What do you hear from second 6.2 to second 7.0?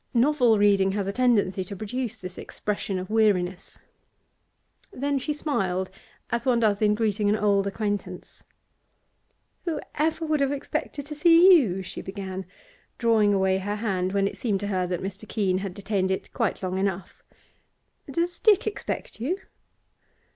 as one does in